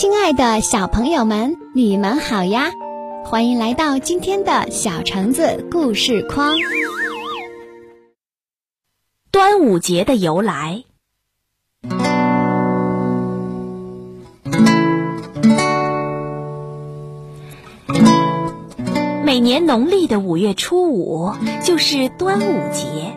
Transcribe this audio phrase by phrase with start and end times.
[0.00, 2.70] 亲爱的小朋友们，你们好呀！
[3.24, 6.54] 欢迎来到今天的小橙子故事框。
[9.32, 10.84] 端午节的由来。
[19.24, 21.32] 每年农历的五月初五
[21.64, 23.16] 就是端午节。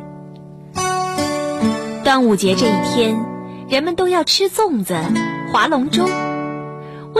[2.03, 3.23] 端午节这一天，
[3.69, 4.95] 人们都要吃粽子、
[5.53, 6.03] 划龙舟。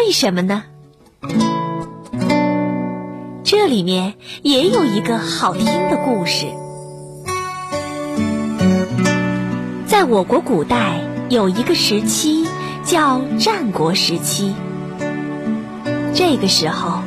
[0.03, 0.63] 为什么呢？
[3.43, 6.47] 这里面也有一个好听的故事。
[9.85, 12.47] 在我国古代有一个时期
[12.83, 14.55] 叫战国时期，
[16.15, 17.03] 这个时候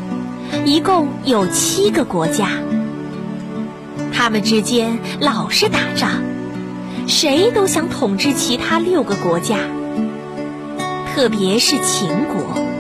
[0.64, 2.48] 一共有七个国家，
[4.12, 6.22] 他们之间老是打仗，
[7.08, 9.58] 谁都想统治其他六个国家，
[11.12, 12.72] 特别是秦国。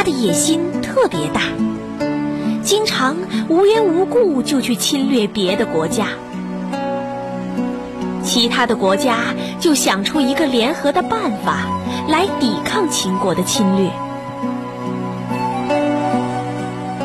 [0.00, 1.42] 他的野心特别大，
[2.62, 3.18] 经常
[3.50, 6.06] 无缘无故就去侵略别的国家。
[8.24, 11.68] 其他的国家就想出一个联合的办法
[12.08, 13.90] 来抵抗秦国的侵略。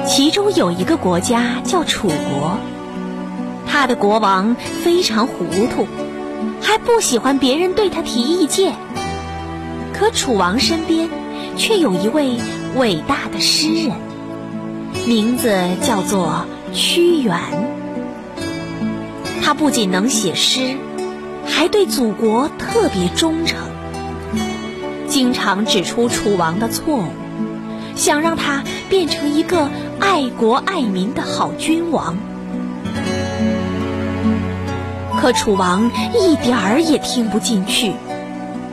[0.07, 2.57] 其中有一个国家叫楚国，
[3.67, 5.43] 他的国王非常糊
[5.75, 5.85] 涂，
[6.61, 8.73] 还不喜欢别人对他提意见。
[9.91, 11.09] 可楚王身边
[11.57, 12.39] 却有一位。
[12.75, 13.91] 伟大的诗人，
[15.07, 15.49] 名字
[15.81, 17.33] 叫做屈原。
[19.41, 20.75] 他不仅能写诗，
[21.45, 23.59] 还对祖国特别忠诚，
[25.07, 27.05] 经常指出楚王的错误，
[27.95, 29.69] 想让他变成一个
[30.01, 32.17] 爱国爱民的好君王。
[35.21, 37.93] 可楚王一点儿也听不进去，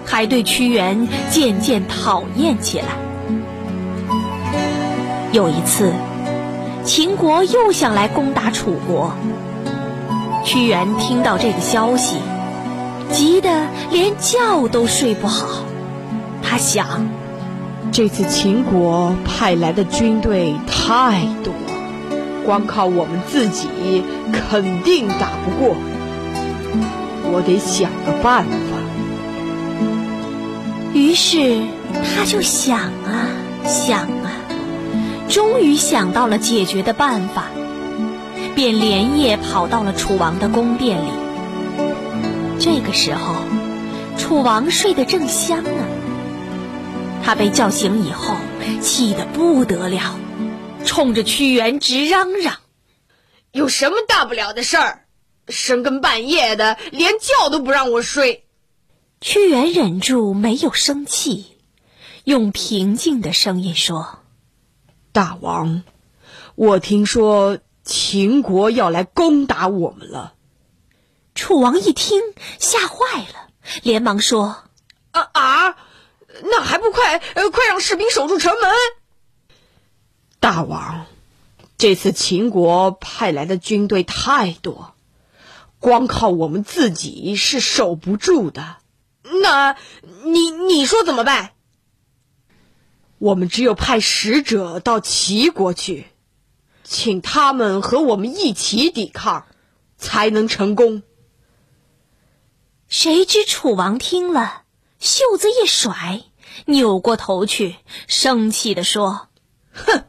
[0.05, 2.86] 还对屈原渐渐讨厌起来。
[5.33, 5.95] 有一次，
[6.85, 9.15] 秦国又想来攻打楚国。
[10.45, 12.19] 屈原听到这个消息，
[13.11, 15.65] 急得连觉都睡不好。
[16.42, 17.09] 他想，
[17.92, 21.55] 这次秦国派来的军队太多，
[22.45, 24.05] 光靠我们自己
[24.51, 25.75] 肯定打不过。
[27.25, 28.51] 我得想个办法。
[30.92, 31.63] 于是，
[31.95, 33.33] 他就想啊
[33.65, 34.42] 想啊。
[35.33, 37.48] 终于想到了解决的办法，
[38.55, 41.09] 便连夜跑到了楚王的宫殿里。
[42.61, 43.37] 这个时候，
[44.19, 45.71] 楚王睡得正香呢。
[47.25, 48.37] 他被叫醒以后，
[48.83, 50.19] 气得不得了，
[50.85, 52.59] 冲着屈原直嚷嚷
[53.53, 55.07] ：“有什么大不了的事儿？
[55.48, 58.45] 深更半夜的，连觉都不让我睡。”
[59.23, 61.57] 屈原忍住没有生气，
[62.25, 64.19] 用平静的声音说。
[65.12, 65.83] 大王，
[66.55, 70.33] 我听说秦国要来攻打我们了。
[71.34, 72.23] 楚王一听，
[72.58, 73.50] 吓坏了，
[73.83, 74.64] 连忙说
[75.12, 75.77] ：“啊啊，
[76.45, 78.70] 那还不快，快让士兵守住城门！”
[80.40, 81.05] 大王，
[81.77, 84.94] 这次秦国派来的军队太多，
[85.79, 88.79] 光靠我们自己是守不住的。
[89.42, 89.77] 那
[90.24, 91.50] 你你说怎么办？
[93.23, 96.09] 我们只有派使者到齐国去，
[96.83, 99.47] 请他们和我们一起抵抗，
[99.97, 101.05] 才能成功。
[102.89, 104.65] 谁知楚王听了，
[104.99, 106.25] 袖子一甩，
[106.67, 107.77] 扭过头去，
[108.09, 109.29] 生气地说
[109.73, 110.03] ：“哼，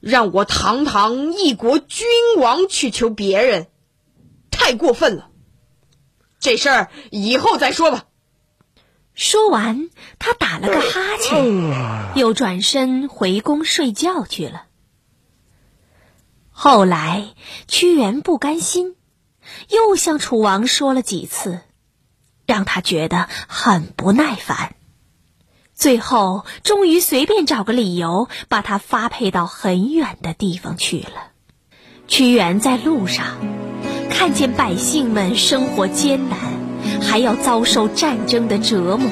[0.00, 3.68] 让我堂堂一国君王去求别人，
[4.50, 5.30] 太过分了。
[6.38, 8.04] 这事儿以后再说吧。”
[9.14, 14.64] 说完，他打了个哈欠，又转身回宫睡觉去了。
[16.50, 17.28] 后来，
[17.68, 18.96] 屈原不甘心，
[19.68, 21.60] 又向楚王说了几次，
[22.44, 24.74] 让他觉得很不耐烦。
[25.74, 31.30] 最后，终于随便找个理由，把他发配到很远的地方去了。
[32.08, 33.38] 屈原在路上，
[34.10, 36.53] 看见百姓们生活艰难。
[37.00, 39.08] 还要遭受战争的折磨，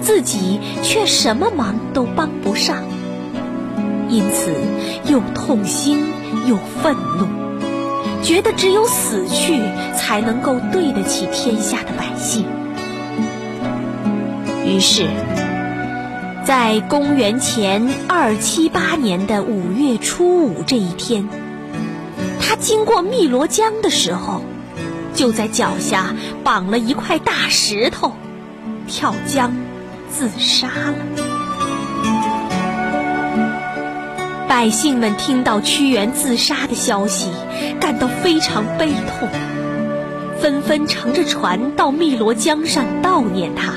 [0.00, 2.78] 自己却什么忙都帮不上，
[4.08, 4.52] 因此
[5.06, 6.04] 又痛心
[6.46, 7.26] 又愤怒，
[8.22, 9.60] 觉得只有死去
[9.96, 12.44] 才能够对得起天下的百姓。
[14.64, 15.06] 于是，
[16.44, 21.28] 在公元前二七八年的五月初五这一天，
[22.40, 24.42] 他经过汨罗江的时候。
[25.20, 28.14] 就在脚下绑了一块大石头，
[28.88, 29.52] 跳江
[30.08, 30.96] 自杀了。
[34.48, 37.28] 百姓们听到屈原自杀的消息，
[37.78, 39.28] 感到非常悲痛，
[40.40, 43.74] 纷纷乘着船到汨罗江上悼念他。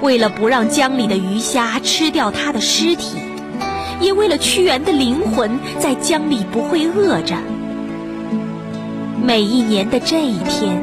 [0.00, 3.16] 为了不让江里的鱼虾吃掉他的尸体，
[4.00, 7.34] 也为了屈原的灵魂在江里不会饿着，
[9.28, 10.82] 每一年的这一天，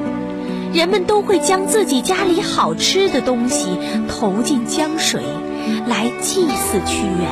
[0.71, 3.75] 人们都会将自己家里好吃的东西
[4.07, 5.23] 投进江水，
[5.87, 7.27] 来祭祀屈原。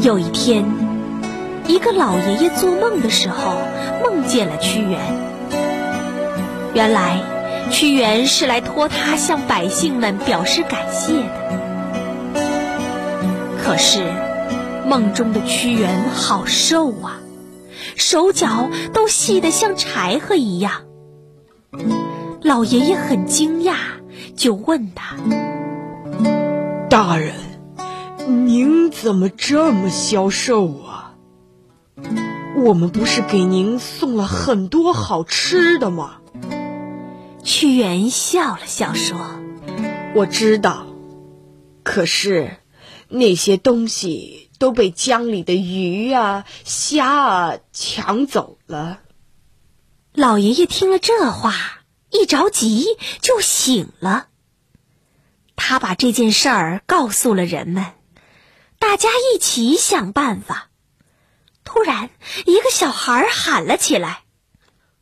[0.00, 0.64] 有一天，
[1.66, 3.52] 一个老爷爷做梦的时候，
[4.02, 4.98] 梦见了屈原。
[6.72, 7.20] 原来，
[7.70, 12.40] 屈原是来托他向百姓们表示感谢的。
[13.62, 14.04] 可是，
[14.90, 17.20] 梦中的屈原好瘦啊，
[17.94, 20.82] 手脚都细得像柴禾一样。
[22.42, 23.76] 老爷爷很惊讶，
[24.34, 25.16] 就问他
[26.90, 27.34] ：“大人。”
[28.26, 31.14] 您怎么这么消瘦啊？
[32.56, 36.16] 我们不是给您送了很多好吃的吗？
[37.44, 39.20] 屈原笑了笑说
[40.16, 40.84] ：“我知道，
[41.84, 42.56] 可是
[43.08, 49.00] 那些东西都被江里的鱼啊、虾啊抢走了。”
[50.12, 51.54] 老爷爷听了这话，
[52.10, 54.28] 一着急就醒了。
[55.56, 57.94] 他把这件事儿告诉了人们。
[58.78, 60.70] 大家一起想办法。
[61.64, 62.10] 突然，
[62.46, 64.24] 一个小孩喊了起来：“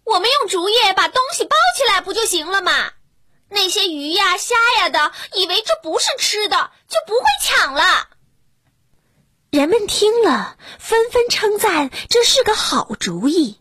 [0.04, 2.72] 我们用竹叶把东西包起来不就行了吗？
[3.48, 8.08] 那些鱼呀、虾呀的，以为这不是吃的，就不会抢了。”
[9.50, 13.56] 人们听了，纷纷称赞这是个好主意。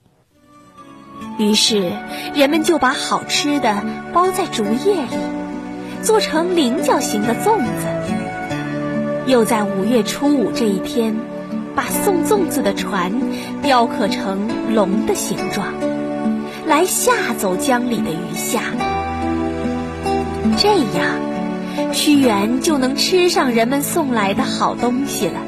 [1.38, 1.94] 于是，
[2.36, 5.18] 人们就把好吃的包在竹叶里，
[6.04, 7.88] 做成菱角形的粽子。
[9.28, 11.16] 又在五月初五这一天，
[11.74, 13.13] 把送粽子的船
[13.62, 15.74] 雕刻成龙的形状，
[16.66, 18.62] 来吓走江里的鱼虾。
[20.57, 25.40] 这样，屈原就能吃上人们送来的好东西了。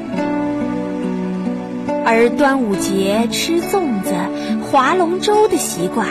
[2.12, 4.12] 而端午节吃粽子、
[4.64, 6.08] 划龙舟的习惯，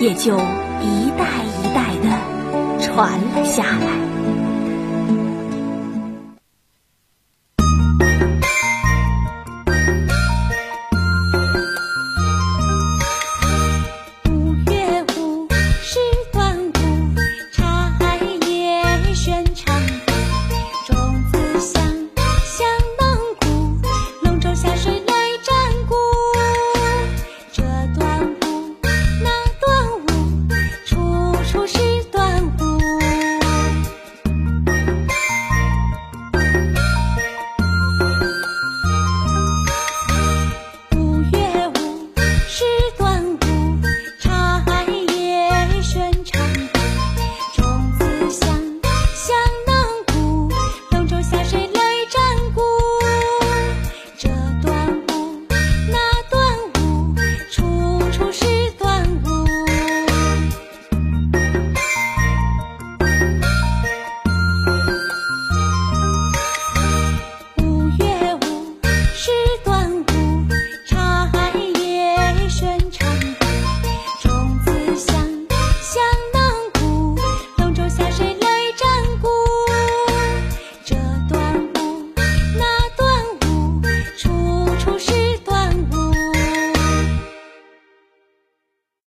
[0.00, 1.26] 也就一代
[1.60, 4.03] 一代的传了下来。